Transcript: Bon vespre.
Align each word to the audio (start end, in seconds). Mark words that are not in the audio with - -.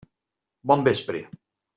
Bon 0.71 0.85
vespre. 0.87 1.21